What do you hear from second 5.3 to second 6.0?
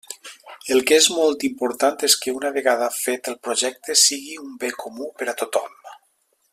a tothom.